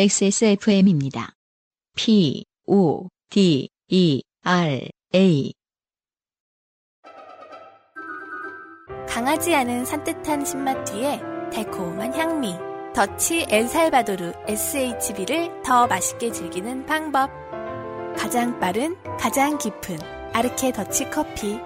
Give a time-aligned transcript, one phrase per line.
[0.00, 1.32] XSFM입니다.
[1.96, 5.52] P, O, D, E, R, A.
[9.08, 11.20] 강하지 않은 산뜻한 신맛 뒤에
[11.52, 12.54] 달콤한 향미.
[12.94, 17.28] 더치 엘살바도르 SHB를 더 맛있게 즐기는 방법.
[18.16, 19.98] 가장 빠른, 가장 깊은
[20.32, 21.58] 아르케 더치 커피.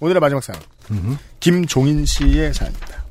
[0.00, 0.60] 오늘의 마지막 사연.
[1.38, 3.04] 김종인 씨의 사연입니다.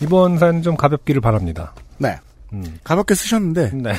[0.00, 1.72] 이번 사연 좀 가볍기를 바랍니다.
[1.98, 2.16] 네.
[2.52, 2.78] 음.
[2.84, 3.94] 가볍게 쓰셨는데 네.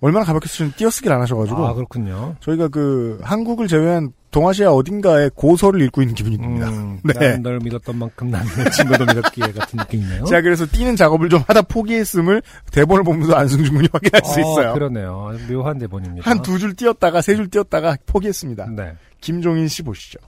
[0.00, 2.34] 얼마나 가볍게 쓰셨는지 띄어쓰기를 안 하셔가지고 아 그렇군요.
[2.40, 6.70] 저희가 그 한국을 제외한 동아시아 어딘가에 고서를 읽고 있는 기분이 듭니다.
[6.70, 7.12] 음, 네.
[7.12, 10.24] 나는 널 믿었던 만큼 나는 내 친구도 믿었기에 같은 느낌이네요.
[10.24, 12.42] 제가 그래서 띄는 작업을 좀 하다 포기했음을
[12.72, 14.72] 대본을 보면서 안승준 군이 확인할 수 어, 있어요.
[14.74, 15.36] 그러네요.
[15.50, 16.28] 묘한 대본입니다.
[16.28, 18.66] 한 두 줄 띄었다가 세 줄 띄었다가 포기했습니다.
[18.74, 18.94] 네.
[19.20, 20.18] 김종인 씨 보시죠.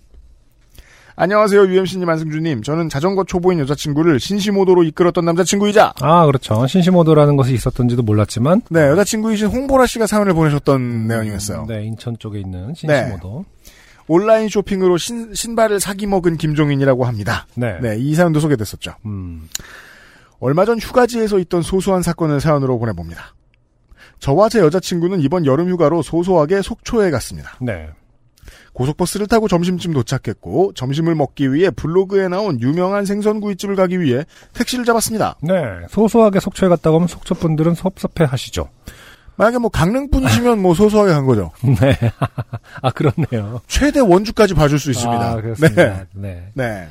[1.16, 2.62] 안녕하세요, UMC님, 안승준님.
[2.62, 6.66] 저는 자전거 초보인 여자친구를 신시모도로 이끌었던 남자친구이자, 아 그렇죠.
[6.66, 11.66] 신시모도라는 것이 있었던지도 몰랐지만 네, 여자친구이신 홍보라 씨가 사연을 보내셨던 내용이었어요.
[11.68, 13.44] 네 인천 쪽에 있는 신시모도.
[14.06, 17.46] 온라인 쇼핑으로 신, 신발을 사기 먹은 김종인이라고 합니다.
[17.54, 17.78] 네.
[17.80, 18.94] 네, 이 사연도 소개됐었죠.
[19.06, 19.48] 음.
[20.40, 23.34] 얼마 전 휴가지에서 있던 소소한 사건을 사연으로 보내봅니다.
[24.18, 27.56] 저와 제 여자친구는 이번 여름 휴가로 소소하게 속초에 갔습니다.
[27.60, 27.88] 네.
[28.74, 35.36] 고속버스를 타고 점심쯤 도착했고 점심을 먹기 위해 블로그에 나온 유명한 생선구이집을 가기 위해 택시를 잡았습니다.
[35.40, 35.54] 네.
[35.88, 38.68] 소소하게 속초에 갔다 오면 속초 분들은 섭섭해 하시죠.
[39.36, 41.50] 만약에 뭐 강릉 분이시면 뭐 소소하게 간 거죠.
[41.62, 41.96] 네.
[42.82, 43.60] 아 그렇네요.
[43.66, 45.30] 최대 원주까지 봐줄 수 있습니다.
[45.30, 45.82] 아 그렇습니다.
[45.84, 46.06] 네.
[46.12, 46.50] 네.
[46.54, 46.88] 네.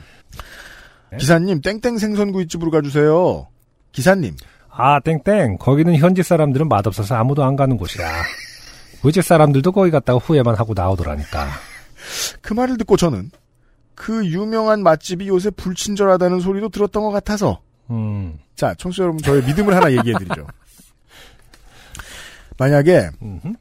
[1.11, 1.17] 네.
[1.17, 3.47] 기사님 땡땡 생선구이집으로 가주세요.
[3.91, 4.35] 기사님
[4.75, 5.57] 아, 땡땡.
[5.59, 8.07] 거기는 현지 사람들은 맛없어서 아무도 안 가는 곳이야.
[9.13, 11.47] 집 사람들도 거기 갔다가 후회만 하고 나오더라니까.
[12.41, 13.31] 그 말을 듣고 저는
[13.95, 19.75] 그 유명한 맛집이 요새 불친절하다는 소리도 들었던 것 같아서 음, 자 청취자 여러분 저의 믿음을
[19.75, 20.47] 하나 얘기해드리죠.
[22.57, 23.53] 만약에 음흠.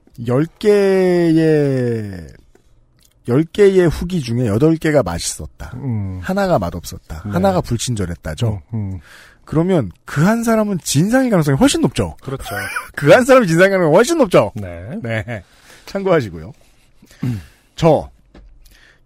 [1.12, 2.32] 10개의
[3.28, 5.72] 10개의 후기 중에 8개가 맛있었다.
[5.76, 6.18] 음.
[6.22, 7.22] 하나가 맛없었다.
[7.24, 7.30] 네.
[7.30, 8.62] 하나가 불친절했다죠.
[8.74, 9.00] 음, 음.
[9.44, 12.16] 그러면 그 한 사람은 진상일 가능성이 훨씬 높죠.
[12.20, 12.44] 그렇죠.
[12.94, 14.52] 그 한 사람이 진상일 가능성이 훨씬 높죠.
[14.54, 14.88] 네.
[15.02, 15.44] 네.
[15.86, 16.52] 참고하시고요.
[17.76, 18.10] 저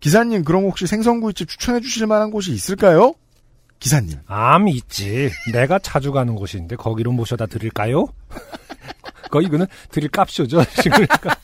[0.07, 3.15] 기사님 그럼 혹시 생선구이집 추천해 주실 만한 곳이 있을까요?
[3.81, 4.21] 기사님.
[4.29, 5.33] 암 있지.
[5.53, 8.07] 내가 자주 가는 곳인데 거기로 모셔다 드릴까요?
[9.33, 10.63] 거기 그는 드릴 값쇼죠.
[10.85, 11.37] 그러니까.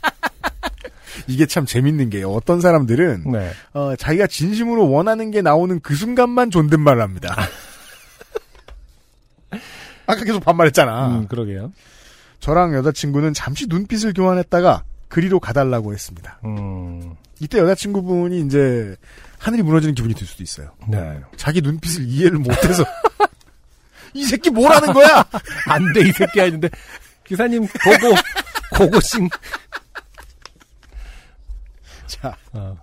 [1.26, 2.30] 이게 참 재밌는 게요.
[2.30, 3.50] 어떤 사람들은 네.
[3.74, 7.34] 어, 자기가 진심으로 원하는 게 나오는 그 순간만 존댓말을 합니다.
[10.06, 11.08] 아까 계속 반말했잖아.
[11.08, 11.72] 음, 그러게요.
[12.38, 16.40] 저랑 여자친구는 잠시 눈빛을 교환했다가 그리로 가달라고 했습니다.
[16.46, 18.96] 음, 이때 여자친구분이 이제
[19.38, 20.74] 하늘이 무너지는 기분이 들 수도 있어요.
[20.88, 21.20] 네.
[21.36, 22.82] 자기 눈빛을 이해를 못해서
[24.14, 25.22] 이 새끼 뭐라는 거야?
[25.68, 26.70] 안 돼, 이 새끼야 했는데,
[27.26, 28.14] 기사님, 고고,
[28.78, 29.28] 고고싱.
[32.06, 32.74] 자, 어,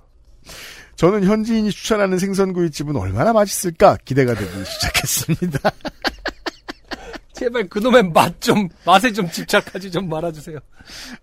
[0.98, 5.72] 저는 현지인이 추천하는 생선구이집은 얼마나 맛있을까 기대가 되기 시작했습니다.
[7.34, 10.60] 제발 그놈의 맛 좀, 맛에 좀 집착하지 좀 말아주세요.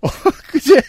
[0.51, 0.83] 그제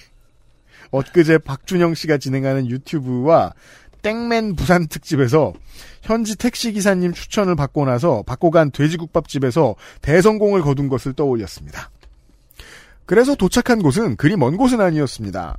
[0.91, 3.53] 엊그제 박준영 씨가 진행하는 유튜브와
[4.01, 5.53] 땡맨 부산 특집에서
[6.01, 11.89] 현지 택시 기사님 추천을 받고 나서 받고 간 돼지국밥집에서 대성공을 거둔 것을 떠올렸습니다.
[13.05, 15.57] 그래서 도착한 곳은 그리 먼 곳은 아니었습니다.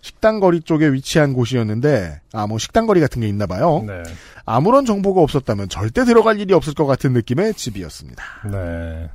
[0.00, 3.82] 식당 거리 쪽에 위치한 곳이었는데 아 뭐 식당 거리 같은 게 있나 봐요.
[3.86, 4.02] 네.
[4.44, 8.22] 아무런 정보가 없었다면 절대 들어갈 일이 없을 것 같은 느낌의 집이었습니다.
[8.52, 9.08] 네.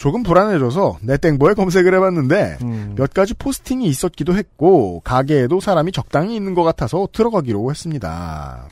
[0.00, 6.54] 조금 불안해져서 네땡보에 검색을 해봤는데 음, 몇 가지 포스팅이 있었기도 했고 가게에도 사람이 적당히 있는
[6.54, 8.68] 것 같아서 들어가기로 했습니다.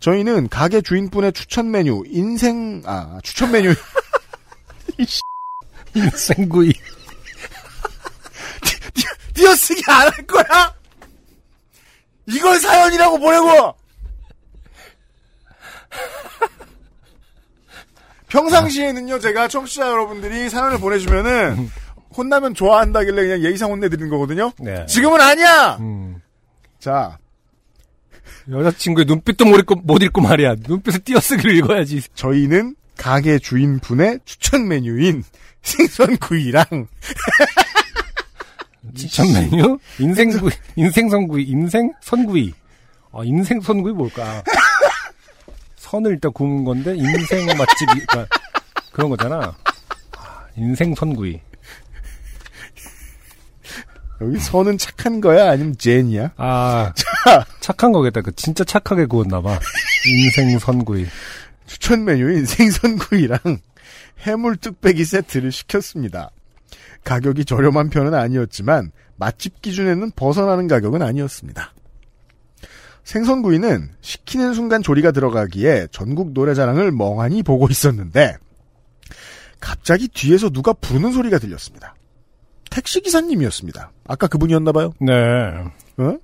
[0.00, 3.72] 저희는 가게 주인분의 추천 메뉴 인생 아 추천 메뉴
[5.94, 6.72] 인생구이.
[9.34, 10.74] 띄어쓰기 안 할 거야?
[12.26, 13.74] 이걸 사연이라고 보내고
[18.28, 21.70] 평상시에는요 제가 청취자 여러분들이 사연을 보내주면은
[22.16, 24.52] 혼나면 좋아한다길래 그냥 예의상 혼내드리는 거거든요.
[24.58, 24.86] 네.
[24.86, 25.76] 지금은 아니야.
[25.80, 26.20] 음,
[26.78, 27.18] 자
[28.50, 30.56] 여자친구의 눈빛도 못 읽고, 못 읽고 말이야.
[30.66, 32.02] 눈빛을 띄어쓰기로 읽어야지.
[32.14, 35.22] 저희는 가게 주인분의 추천 메뉴인
[35.62, 36.64] 생선구이랑
[38.96, 39.78] 추천 메뉴?
[40.00, 42.54] 인생구이, 인생선구이, 인생선구이.
[43.10, 44.42] 어, 인생선구이 뭘까?
[45.90, 48.26] 선을 일단 구운 건데, 인생 맛집이, 그러니까
[48.92, 49.54] 그런 거잖아.
[50.16, 51.40] 아, 인생 선구이.
[54.20, 56.32] 여기 선은 착한 거야 아니면 젠이야?
[56.36, 56.92] 아,
[57.60, 58.20] 착한 거겠다.
[58.20, 59.58] 그 진짜 착하게 구웠나 봐.
[60.06, 61.06] 인생 선구이.
[61.66, 63.38] 추천 메뉴 인 생 선구이랑
[64.26, 66.30] 해물 뚝배기 세트를 시켰습니다.
[67.04, 71.72] 가격이 저렴한 편은 아니었지만 맛집 기준에는 벗어나는 가격은 아니었습니다.
[73.12, 78.36] 생선구이는 시키는 순간 조리가 들어가기에 전국 노래자랑을 멍하니 보고 있었는데
[79.60, 81.94] 갑자기 뒤에서 누가 부르는 소리가 들렸습니다.
[82.70, 83.92] 택시 기사님이었습니다.
[84.06, 84.92] 아까 그분이었나 봐요.
[85.00, 85.12] 네.
[85.96, 86.18] 어?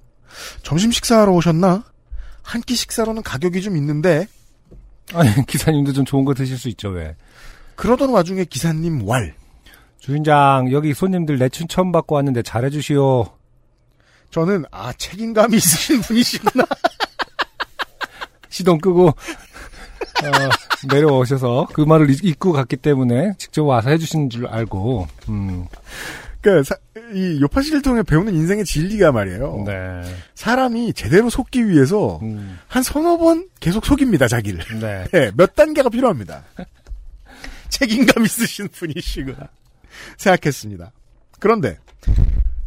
[0.62, 1.84] 점심 식사하러 오셨나?
[2.42, 4.26] 한 끼 식사로는 가격이 좀 있는데
[5.14, 7.16] 아니, 기사님도 좀 좋은 거 드실 수 있죠, 왜.
[7.76, 9.34] 그러던 와중에 기사님 왈
[9.98, 13.24] 주인장, 여기 손님들 내춘 처음 받고 왔는데 잘해주시오.
[14.34, 16.64] 저는 아 책임감이 있으신 분이시구나.
[18.50, 19.14] 시동 끄고, 어,
[20.92, 25.66] 내려오셔서 그 말을 잊- 잊고 갔기 때문에 직접 와서 해주신 줄 알고, 음,
[26.40, 26.80] 그러니까 사-
[27.14, 29.62] 이 요파시를 통해 배우는 인생의 진리가 말이에요.
[29.66, 30.02] 네.
[30.34, 34.80] 사람이 제대로 속기 위해서 음, 한 서너 번 계속 속입니다 자기를.
[34.80, 35.04] 네.
[35.14, 36.42] 네, 몇 단계가 필요합니다.
[37.68, 39.48] 책임감 있으신 분이시구나.
[40.16, 40.90] 생각했습니다.
[41.38, 41.78] 그런데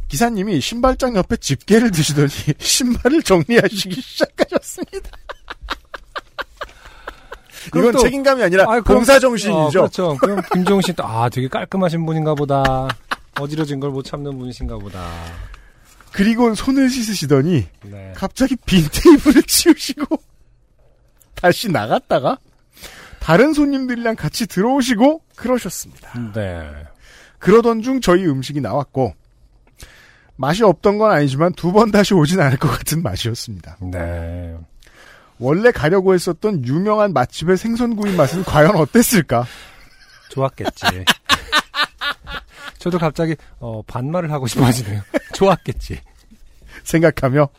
[0.08, 5.10] 기사님이 신발장 옆에 집게를 드시더니 신발을 정리하시기 시작하셨습니다
[7.68, 10.18] 이건 또- 책임감이 아니라 그럼- 봉사 정신이죠 어, 그렇죠.
[10.22, 12.88] 그럼 김종신 또, 아, 되게 깔끔하신 분인가 보다.
[13.40, 15.06] 어지러진 걸 못 참는 분이신가 보다.
[16.14, 18.14] 그리고 손을 씻으시더니 네.
[18.16, 20.18] 갑자기 빈 테이블을 치우시고
[21.36, 22.40] 다시 나갔다가
[23.20, 26.14] 다른 손님들이랑 같이 들어오시고 그러셨습니다.
[26.34, 26.68] 네.
[27.40, 29.14] 그러던 중 저희 음식이 나왔고
[30.38, 33.78] 맛이 없던 건 아니지만 두 번 다시 오진 않을 것 같은 맛이었습니다.
[33.82, 34.56] 네.
[35.40, 39.46] 원래 가려고 했었던 유명한 맛집의 생선구이 맛은 과연 어땠을까?
[40.30, 40.86] 좋았겠지.
[42.80, 45.02] 저도 갑자기, 어, 반말을 하고 싶어지네요.
[45.34, 46.00] 좋았겠지.
[46.84, 47.50] 생각하며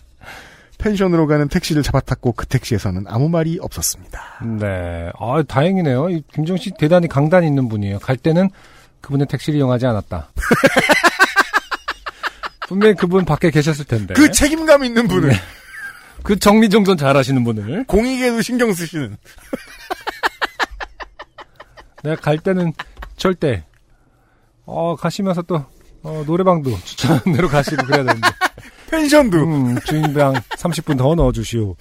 [0.79, 4.45] 펜션으로 가는 택시를 잡아탔고 그 택시에서는 아무 말이 없었습니다.
[4.61, 5.11] 네.
[5.19, 6.11] 아, 다행이네요.
[6.11, 7.99] 이 김종신 씨 대단히 강단 있는 분이에요.
[7.99, 8.49] 갈 때는
[9.01, 10.29] 그분의 택시를 이용하지 않았다.
[12.69, 14.12] 분명히 그분 밖에 계셨을 텐데.
[14.12, 15.37] 그 책임감 있는 분을 네.
[16.23, 17.85] 그 정리정돈 잘 하시는 분을.
[17.87, 19.17] 공익에도 신경 쓰시는
[22.05, 22.75] 내가 갈 때는
[23.17, 23.65] 절대,
[24.67, 25.65] 어, 가시면서 또,
[26.03, 28.29] 어, 노래방도 추천한 대로 가시고 그래야 되는데.
[28.91, 31.75] 펜션도 음, 주인장 30분 더 넣어주시오.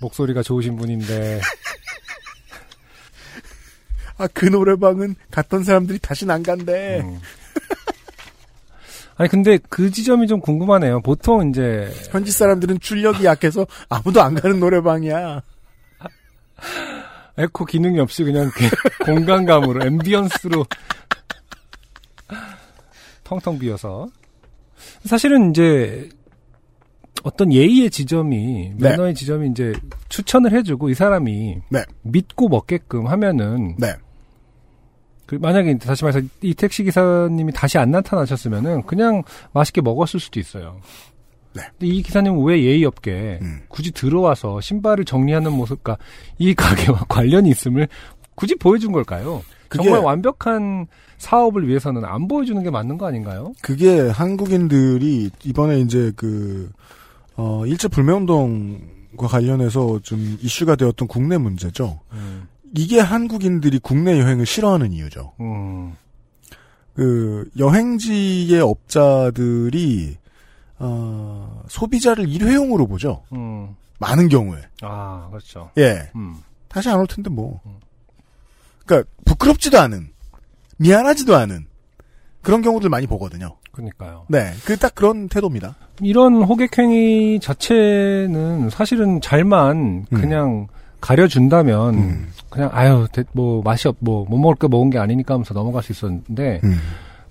[0.00, 1.40] 목소리가 좋으신 분인데,
[4.18, 7.00] 아 그 노래방은 갔던 사람들이 다시는 안 간대.
[7.00, 7.20] 음.
[9.16, 11.00] 아니, 근데 그 지점이 좀 궁금하네요.
[11.02, 15.42] 보통 이제, 현지 사람들은 출력이 약해서 아무도 안 가는 노래방이야.
[17.36, 18.50] 에코 기능이 없이 그냥
[19.04, 20.64] 공간감으로, ambience로
[23.24, 24.08] 텅텅 비어서.
[25.04, 26.08] 사실은 이제
[27.24, 28.90] 어떤 예의의 지점이, 네.
[28.90, 29.72] 매너의 지점이 이제
[30.08, 31.84] 추천을 해주고 이 사람이 네.
[32.02, 33.94] 믿고 먹게끔 하면은, 네.
[35.28, 39.22] 그 만약에 다시 말해서 이 택시 기사님이 다시 안 나타나셨으면은 그냥
[39.52, 40.80] 맛있게 먹었을 수도 있어요.
[41.52, 41.62] 네.
[41.78, 43.60] 근데 이 기사님은 왜 예의 없게 음.
[43.68, 45.98] 굳이 들어와서 신발을 정리하는 모습과
[46.38, 47.88] 이 가게와 관련이 있음을
[48.34, 49.42] 굳이 보여준 걸까요?
[49.68, 50.86] 정말 완벽한
[51.18, 53.52] 사업을 위해서는 안 보여주는 게 맞는 거 아닌가요?
[53.60, 56.70] 그게 한국인들이 이번에 이제 그,
[57.36, 62.00] 어, 일제 불매운동과 관련해서 좀 이슈가 되었던 국내 문제죠.
[62.12, 65.32] 음, 이게 한국인들이 국내 여행을 싫어하는 이유죠.
[65.40, 65.94] 음,
[66.94, 70.16] 그, 여행지의 업자들이,
[70.78, 73.22] 어, 소비자를 일회용으로 보죠.
[73.32, 73.74] 음.
[74.00, 74.60] 많은 경우에.
[74.82, 75.70] 아, 그렇죠.
[75.78, 76.10] 예.
[76.14, 76.36] 음,
[76.68, 77.60] 다시 안 올 텐데 뭐.
[78.86, 80.08] 그러니까 부끄럽지도 않은,
[80.76, 81.66] 미안하지도 않은
[82.42, 83.56] 그런 경우들 많이 보거든요.
[83.72, 84.24] 그러니까요.
[84.28, 85.76] 네, 그 딱 그런 태도입니다.
[86.00, 90.04] 이런 호객행위 자체는 사실은 잘만 음.
[90.10, 90.68] 그냥
[91.00, 92.28] 가려준다면 음.
[92.50, 95.92] 그냥 아유 대- 뭐 맛이 없뭐 못 먹을 거 먹은 게 아니니까 하면서 넘어갈 수
[95.92, 96.78] 있었는데 음.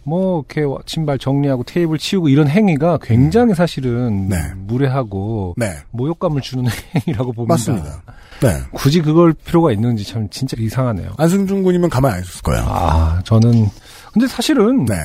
[0.04, 4.38] 뭐 이렇게 신발 정리하고 테이블 치우고 이런 행위가 굉장히 사실은 네.
[4.56, 6.64] 무례하고 네, 모욕감을 주는
[6.96, 7.54] 행위라고 봅니다.
[7.54, 8.02] 맞습니다.
[8.42, 11.12] 네, 굳이 그걸 필요가 있는지 참 진짜 이상하네요.
[11.18, 12.64] 안승준 군이면 가만 안 있을 거예요.
[12.70, 13.68] 아 저는
[14.14, 14.96] 근데 사실은 네,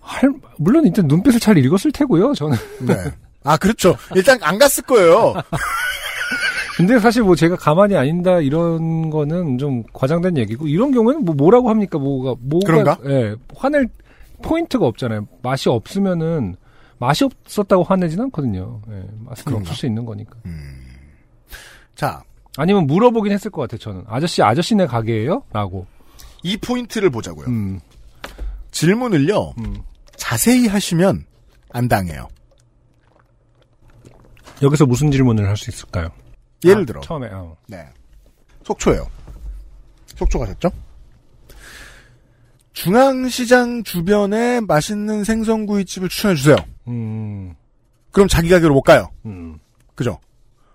[0.00, 2.32] 할 물론 일단 눈빛을 잘 읽었을 테고요.
[2.34, 2.94] 저는 네.
[3.44, 3.96] 아 그렇죠.
[4.14, 5.34] 일단 안 갔을 거예요.
[6.76, 11.34] 근데 사실 뭐 제가 가만히 안 있다 이런 거는 좀 과장된 얘기고 이런 경우에는 뭐
[11.34, 12.98] 뭐라고 합니까 뭐가 뭐가 그런가?
[13.06, 13.88] 예 화낼
[14.42, 16.56] 포인트가 없잖아요 맛이 없으면은
[16.98, 19.60] 맛이 없었다고 화내진 않거든요 예 맛은 그런가?
[19.60, 20.34] 없을 수 있는 거니까
[21.94, 22.22] 자,
[22.56, 25.86] 아니면 물어보긴 했을 것 같아요 저는 아저씨 아저씨네 가게예요 라고
[26.42, 27.46] 이 포인트를 보자고요.
[27.46, 27.80] 음,
[28.72, 29.76] 질문을요 음.
[30.16, 31.24] 자세히 하시면
[31.70, 32.28] 안 당해요.
[34.62, 36.08] 여기서 무슨 질문을 할 수 있을까요?
[36.64, 37.56] 예를 아, 들어 처음에 어.
[37.68, 37.86] 네.
[38.64, 39.06] 속초예요.
[40.16, 40.70] 속초 가셨죠?
[42.72, 46.56] 중앙시장 주변에 맛있는 생선구이집을 추천해 주세요.
[46.88, 47.54] 음,
[48.10, 49.10] 그럼 자기 가게로 못 가요.
[49.26, 49.58] 음,
[49.94, 50.18] 그죠?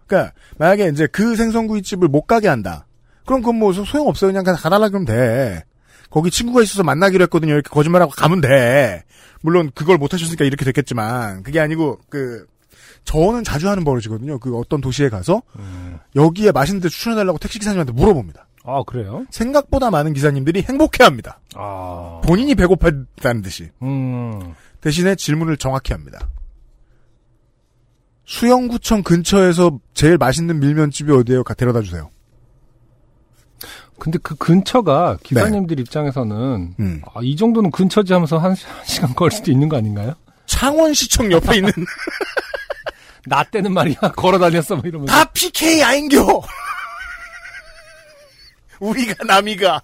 [0.06, 2.86] 그러니까 만약에 이제 그 생선구이집을 못 가게 한다.
[3.25, 4.32] 그럼 그건 뭐 소용 없어요.
[4.32, 5.63] 그냥 가달라 그러면 돼.
[6.10, 7.53] 거기 친구가 있어서 만나기로 했거든요.
[7.53, 9.03] 이렇게 거짓말하고 가면 돼.
[9.41, 12.48] 물론 그걸 못 하셨으니까 이렇게 됐겠지만 그게 아니고 그
[13.03, 14.39] 저는 자주 하는 버릇이거든요.
[14.39, 15.98] 그 어떤 도시에 가서 음.
[16.15, 18.48] 여기에 맛있는 데 추천해달라고 택시 기사님한테 물어봅니다.
[18.63, 19.25] 아 그래요?
[19.29, 21.39] 생각보다 많은 기사님들이 행복해합니다.
[21.56, 26.20] 아, 본인이 배고팠다는 듯이 음, 대신에 질문을 정확히 합니다.
[28.25, 31.44] 수영구청 근처에서 제일 맛있는 밀면집이 어디예요?
[31.46, 32.10] 가 데려다 주세요.
[34.00, 37.01] 근데 그 근처가 기사님들 입장에서는 음.
[37.15, 40.13] 아, 이 정도는 근처지 하면서 한, 시- 한 시간 걸릴 수도 있는 거 아닌가요?
[40.46, 41.72] 창원시청 옆에 있는
[43.28, 46.42] 나 때는 말이야 걸어 다녔어 뭐 이러면서 다 PK 아인겨.
[48.80, 49.82] 우리가 남이가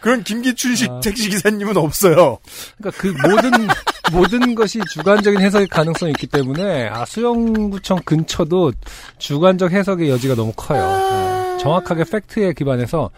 [0.00, 1.00] 그런 김기춘식 아.
[1.00, 2.38] 택시 기사님은 없어요.
[2.76, 3.50] 그러니까 그 모든
[4.12, 8.72] 모든 것이 주관적인 해석의 가능성이 있기 때문에 아 수영구청 근처도
[9.18, 10.86] 주관적 해석의 여지가 너무 커요.
[10.86, 11.58] 네.
[11.58, 13.10] 정확하게 팩트에 기반해서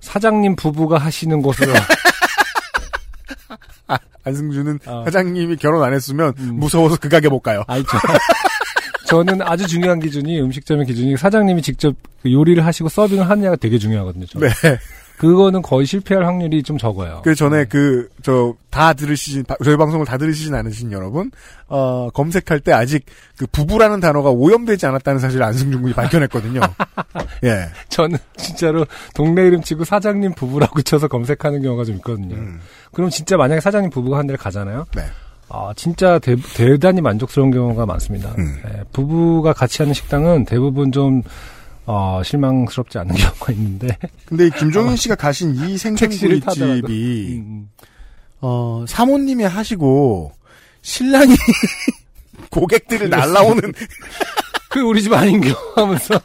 [0.00, 1.72] 사장님 부부가 하시는 곳으로
[4.24, 5.02] 안승준은 어.
[5.04, 6.56] 사장님이 결혼 안 했으면 음.
[6.56, 7.64] 무서워서 그 가게 못 가요.
[7.66, 7.98] 아니 저
[9.06, 14.26] 저는 아주 중요한 기준이 음식점의 기준이 사장님이 직접 그 요리를 하시고 서빙을 하느냐가 되게 중요하거든요.
[14.26, 14.48] 저는.
[14.48, 14.78] 네.
[15.18, 17.20] 그거는 거의 실패할 확률이 좀 적어요.
[17.22, 17.64] 그 전에 네.
[17.66, 21.30] 그저 다 들으시진 바- 저희 방송을 다 들으시진 않으신 여러분
[21.68, 23.04] 어 검색할 때 아직
[23.36, 26.60] 그 부부라는 단어가 오염되지 않았다는 사실을 안승준 군이 밝혀냈거든요.
[27.44, 27.66] 예.
[27.88, 32.34] 저는 진짜로 동네 이름 치고 사장님 부부라고 쳐서 검색하는 경우가 좀 있거든요.
[32.36, 32.60] 음.
[32.92, 34.86] 그럼 진짜 만약에 사장님 부부가 한 데를 가잖아요.
[34.96, 35.02] 네.
[35.54, 38.30] 아, 진짜 대, 대단히 만족스러운 경우가 많습니다.
[38.38, 38.56] 음.
[38.66, 41.22] 예, 부부가 같이 하는 식당은 대부분 좀
[41.86, 46.74] 어, 실망스럽지 않은 경우가 있는데 근데 이 김종인 씨가 가신 이 택시를 타더라도.
[46.74, 47.70] 생선구이 집이 음,
[48.40, 50.32] 어 사모님이 하시고
[50.82, 51.34] 신랑이
[52.50, 53.72] 고객들을 날라오는
[54.70, 56.20] 그 우리 집 아닌겨 하면서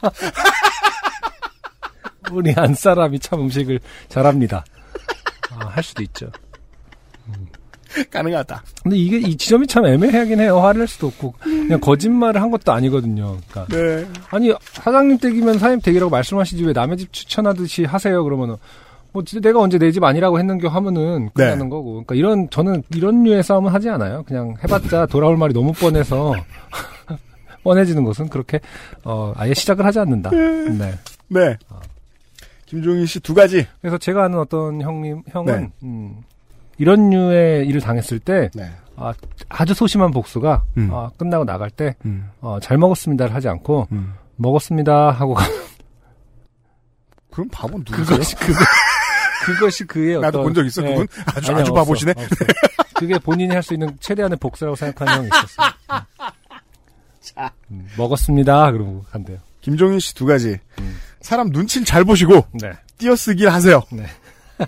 [2.31, 4.65] 우리 안 사람이 참 음식을 잘합니다.
[5.51, 6.29] 아, 할 수도 있죠.
[8.11, 8.63] 가능하다.
[8.83, 10.59] 근데 이게 이 지점이 참 애매하긴 해요.
[10.59, 13.37] 화를 낼 수도 없고 그냥 거짓말을 한 것도 아니거든요.
[13.49, 14.07] 그러니까 네.
[14.29, 18.55] 아니 사장님 댁이면 사장님 댁이라고 말씀하시지 왜 남의 집 추천하듯이 하세요 그러면은
[19.13, 21.69] 뭐 내가 언제 내 집 아니라고 했는겨 하면은 끝나는 네.
[21.69, 26.35] 거고 그러니까 이런 저는 이런 류의 싸움은 하지 않아요 그냥 해봤자 돌아올 말이 너무 뻔해서
[27.63, 28.59] 뻔해지는 것은 그렇게
[29.03, 30.93] 어 아예 시작을 하지 않는다 네
[31.29, 31.57] 네.
[32.65, 33.65] 김종인 씨 두 가지.
[33.81, 35.69] 그래서 제가 아는 어떤 형님 형은 네.
[35.83, 36.17] 음,
[36.77, 38.71] 이런 류의 일을 당했을 때 네.
[39.49, 40.89] 아주 소심한 복수가 음.
[40.91, 42.29] 어, 끝나고 나갈 때 음.
[42.41, 44.13] 어, 잘 먹었습니다를 하지 않고 음.
[44.37, 45.45] 먹었습니다 하고 가-
[47.31, 48.05] 그럼 바보 누구세요?
[48.05, 48.59] 그것이 그거
[49.45, 50.95] 그것이 그의 나도 본 적 있어 네.
[50.95, 52.13] 그분 아주 아니요, 아주 없어, 바보시네.
[52.17, 52.35] 없어.
[52.95, 55.71] 그게 본인이 할 수 있는 최대한의 복수라고 생각하는 형이 있었어요.
[57.71, 58.71] 음, 먹었습니다.
[58.71, 59.37] 그러고 간대요.
[59.61, 60.57] 김종인 씨 두 가지.
[60.79, 60.97] 음.
[61.21, 62.71] 사람 눈치를 잘 보시고 네.
[62.97, 63.81] 띄어쓰기를 하세요.
[63.91, 64.05] 네.